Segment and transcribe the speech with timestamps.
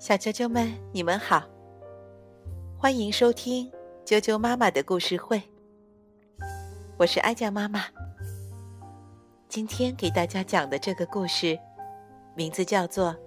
[0.00, 1.46] 小啾啾们，你们好，
[2.78, 3.70] 欢迎收听
[4.02, 5.42] 啾啾妈妈的故事会。
[6.96, 7.84] 我是哀酱妈妈。
[9.46, 11.58] 今天给大家讲的这个故事，
[12.34, 13.12] 名字叫做《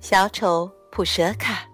[0.00, 1.66] 小丑普舍卡》。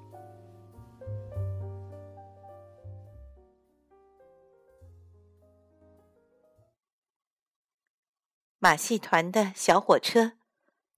[8.59, 10.33] 马戏团的小火车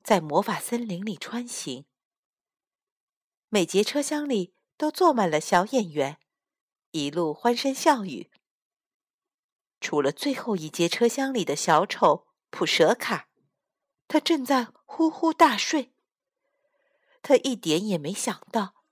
[0.05, 1.87] 在魔法森林里穿行。
[3.48, 6.20] 每节车厢里都坐满了小演员，
[6.91, 8.30] 一路欢声笑语。
[9.80, 13.30] 除了最后一节车厢里的小丑普舍卡，
[14.06, 15.95] 他正在呼呼大睡。
[17.23, 18.84] 他一点也没想到，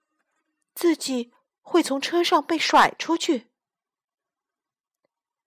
[0.74, 3.50] 自己会从车上被甩出去。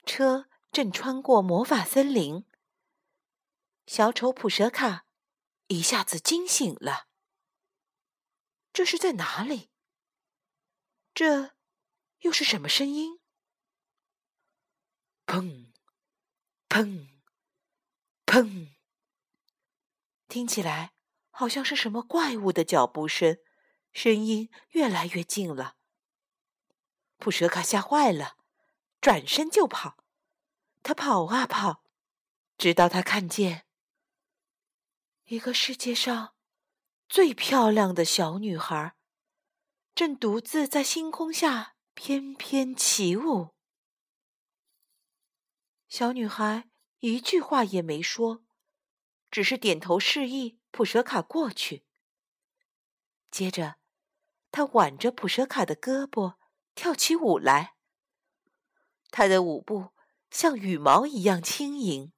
[0.05, 2.45] 车正穿过魔法森林，
[3.87, 5.07] 小丑普舍卡
[5.67, 7.07] 一下子惊醒了。
[8.71, 9.71] 这是在哪里？
[11.13, 11.55] 这
[12.19, 13.19] 又是什么声音？
[15.25, 15.71] 砰！
[16.67, 17.07] 砰！
[18.25, 18.75] 砰！
[20.27, 20.93] 听起来
[21.29, 23.37] 好像是什么怪物的脚步声，
[23.93, 25.77] 声音越来越近了。
[27.17, 28.37] 普舍卡吓坏了，
[28.99, 30.03] 转身就跑。
[30.83, 31.83] 他跑啊跑，
[32.57, 33.64] 直到他看见
[35.25, 36.33] 一个世界上。
[37.07, 38.95] 最漂亮的小女孩，
[39.93, 43.53] 正独自在星空下翩翩起舞。
[45.87, 46.67] 小女孩
[46.99, 48.43] 一句话也没说，
[49.29, 51.85] 只是点头示意普舍卡过去。
[53.29, 53.75] 接着，
[54.51, 56.35] 她挽着普舍卡的胳膊
[56.73, 57.75] 跳起舞来。
[59.11, 59.93] 她的舞步
[60.31, 62.11] 像羽毛一样轻盈。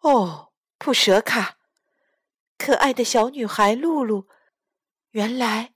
[0.00, 1.58] 哦，普舍卡。
[2.58, 4.28] 可爱的小女孩露露，
[5.10, 5.74] 原来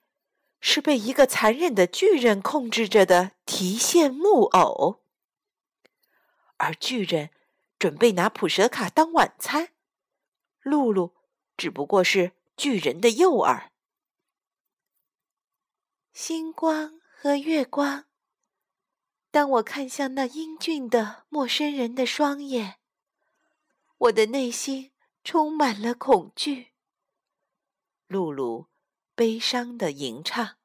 [0.61, 5.03] 是被一个残忍的巨人控制着的提线木偶，
[6.57, 7.31] 而巨人
[7.79, 9.75] 准备拿普舍卡当晚餐，
[10.63, 11.15] 露露
[11.57, 13.69] 只不过是巨人的诱饵。
[16.15, 18.07] 星光和月光，
[19.31, 22.79] 当我看向那英俊的陌生人的双眼，
[23.99, 24.90] 我的内心
[25.23, 26.73] 充满了恐惧。
[28.07, 28.69] 露露
[29.15, 30.57] 悲伤的吟唱，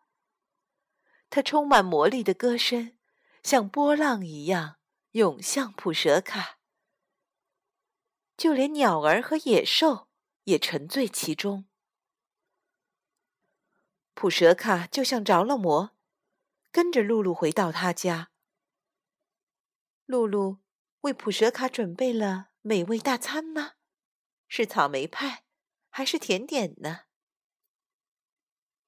[1.30, 2.98] 她充满魔力的歌声
[3.44, 4.78] 像波浪一样
[5.12, 6.60] 涌向普舍卡，
[8.36, 10.10] 就连鸟儿和野兽
[10.46, 11.66] 也沉醉其中。
[14.14, 15.92] 普舍卡就像着了魔，
[16.72, 18.32] 跟着露露回到他家。
[20.06, 20.58] 露露
[21.02, 23.74] 为普舍卡准备了美味大餐吗？
[24.48, 25.44] 是草莓派，
[25.90, 27.02] 还是甜点呢？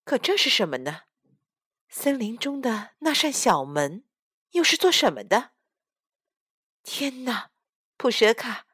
[0.04, 1.04] 可这是什么呢？
[1.90, 4.06] 森林中的那扇小门
[4.52, 5.52] 又是做什么的？
[6.84, 7.52] 天哪，
[7.98, 8.68] 普舍卡，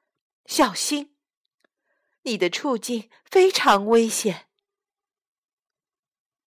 [0.45, 1.15] 小心！
[2.23, 4.49] 你的处境非常危险。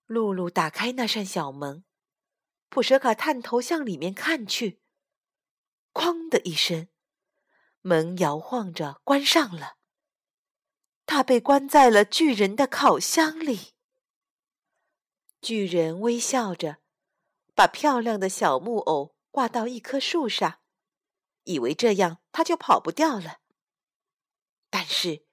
[0.07, 1.85] 露露打开那扇小门，
[2.69, 4.81] 普舍卡探头向里面看去，
[5.93, 6.89] 哐的一声，
[7.81, 9.76] 门摇晃着关上了。
[11.07, 13.73] 他被关在了巨人的烤箱里。
[15.41, 16.79] 巨人微笑着，
[17.55, 20.59] 把漂亮的小木偶挂到一棵树上，
[21.45, 23.39] 以为这样他就跑不掉了。
[24.69, 25.25] 但是，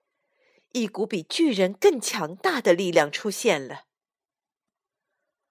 [0.74, 3.86] 一股比巨人更强大的力量出现了。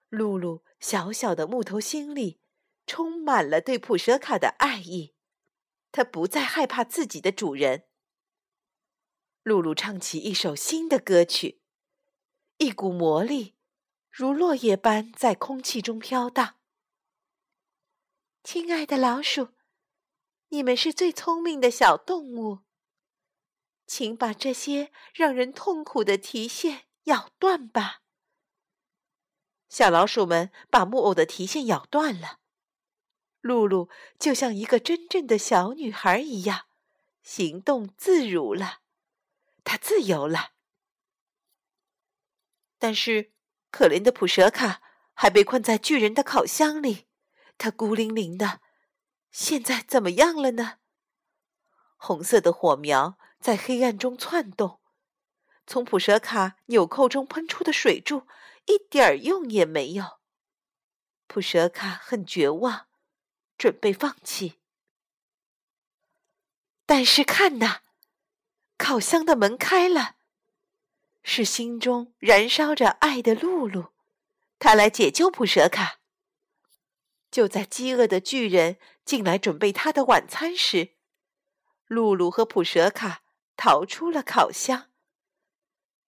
[0.09, 2.39] 露露小小的木头心里
[2.87, 5.13] 充满了对普舍卡的爱意，
[5.91, 7.85] 他不再害怕自己的主人。
[9.43, 11.59] 露露唱起一首新的歌曲，
[12.57, 13.55] 一股魔力。
[14.09, 16.57] 如落叶般在空气中飘荡。
[18.43, 19.49] 亲爱的老鼠，
[20.49, 22.59] 你们是最聪明的小动物，
[23.87, 28.03] 请把这些让人痛苦的提线咬断吧。
[29.67, 32.39] 小老鼠们把木偶的提线咬断了，
[33.41, 33.89] 露露
[34.19, 36.67] 就像一个真正的小女孩一样，
[37.23, 38.82] 行动自如了，
[39.63, 40.53] 他自由了。
[42.79, 43.31] 但是。
[43.75, 44.83] 可怜的普舍卡
[45.15, 47.07] 还被困在巨人的烤箱里，
[47.57, 48.61] 他孤零零的。
[49.31, 50.77] 现在怎么样了呢？
[51.97, 54.79] 红色的火苗在黑暗中窜动，
[55.65, 58.27] 从普舍卡纽扣中喷出的水柱
[58.67, 60.19] 一点儿用也没有。
[61.25, 62.85] 普舍卡很绝望，
[63.57, 64.59] 准备放弃。
[66.85, 67.81] 但是看呐，
[68.83, 70.17] 烤箱的门开了。
[71.23, 73.93] 是心中燃烧着爱的露露，
[74.59, 76.01] 她来解救普舍卡。
[77.31, 80.95] 就在饥饿的巨人进来准备他的晚餐时，
[81.87, 83.21] 露露和普舍卡
[83.55, 84.89] 逃出了烤箱。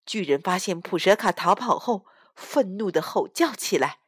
[0.07, 3.99] 巨人发现普舍卡逃跑后，愤怒的吼叫起来，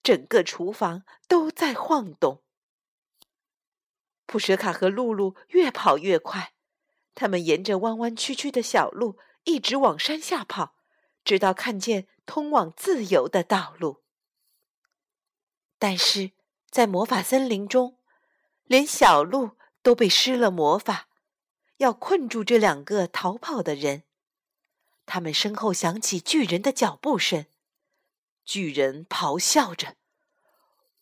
[0.00, 2.44] 整个厨房都在晃动。
[4.26, 6.54] 普舍卡和露露越跑越快，
[7.14, 10.74] 他们沿着弯弯曲曲的小路一直往山下跑，
[11.24, 14.02] 直到看见通往自由的道路。
[15.78, 16.32] 但是。
[16.72, 17.98] 在魔法森林中，
[18.64, 21.06] 连小路都被施了魔法，
[21.76, 24.04] 要困住这两个逃跑的人。
[25.04, 27.44] 他们身后响起巨人的脚步声，
[28.46, 29.96] 巨人咆哮着：“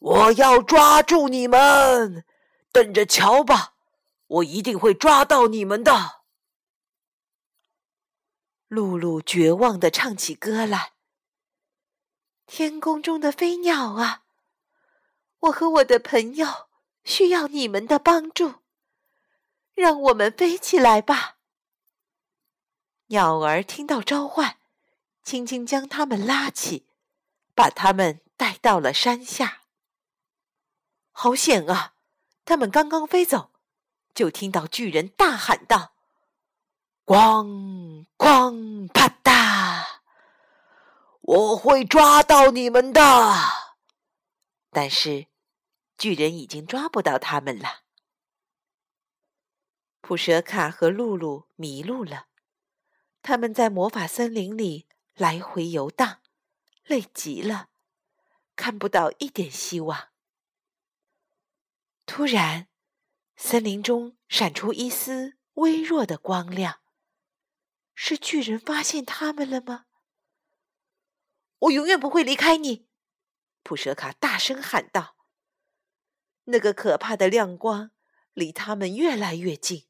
[0.01, 2.25] 我要抓住你们！
[2.73, 3.75] 等着瞧吧，
[4.31, 6.23] 我一定会抓到你们的！”
[8.69, 10.93] 露露绝望的唱起歌来
[12.47, 14.25] ：“天空中的飞鸟啊！”
[15.41, 16.69] 我和我的朋友
[17.03, 18.57] 需要你们的帮助，
[19.73, 21.39] 让我们飞起来吧。
[23.07, 24.59] 鸟儿听到召唤，
[25.25, 26.87] 轻轻将它们拉起，
[27.55, 29.63] 把它们带到了山下。
[31.11, 31.95] 好险啊！
[32.45, 33.51] 它们刚刚飞走，
[34.15, 35.95] 就听到巨人大喊道
[37.07, 40.01] ：“咣咣啪嗒！
[41.21, 43.01] 我会抓到你们的！”
[44.71, 45.27] 但是。
[45.99, 47.83] 巨人已经抓不到他们了。
[50.01, 52.29] 普舍卡和露露迷路了，
[53.21, 56.23] 他们在魔法森林里来回游荡，
[56.85, 57.69] 累极了，
[58.57, 60.09] 看不到一点希望。
[62.07, 62.69] 突然，
[63.43, 66.83] 森林中闪出一丝微弱的光亮，
[67.95, 69.87] 是巨人发现他们了吗？
[71.59, 72.87] 我永远不会离开你！
[73.63, 75.17] 普舍卡大声喊道。
[76.45, 77.93] 那个可怕的亮光
[78.35, 79.89] 离他们越来越近，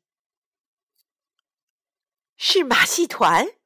[2.36, 3.58] 是马戏团。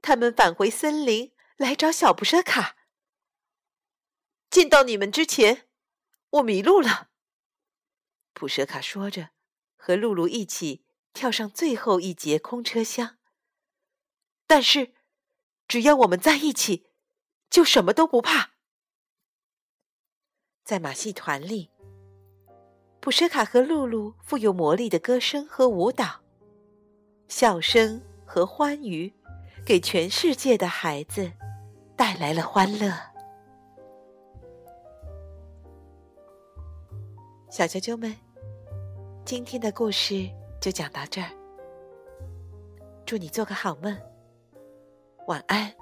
[0.00, 2.76] 他们返回森林来找小布舍卡。
[4.48, 5.68] 见到你们之前，
[6.30, 7.10] 我迷路了。
[8.34, 9.30] 普舍卡说着，
[9.76, 13.16] 和露露一起跳上最后一节空车厢。
[14.46, 14.92] 但是，
[15.66, 16.90] 只要我们在一起，
[17.48, 18.50] 就什么都不怕。
[20.64, 21.70] 在马戏团里。
[23.00, 26.22] 普舍卡和露露富有魔力的歌声和舞蹈，
[27.28, 29.12] 笑声和欢愉，
[29.66, 31.30] 给全世界的孩子
[31.96, 32.90] 带来了欢乐。
[37.50, 38.16] 小啾啾们，
[39.24, 40.28] 今天的故事
[40.60, 41.30] 就讲到这儿。
[43.06, 43.96] 祝你做个好梦，
[45.26, 45.72] 晚安。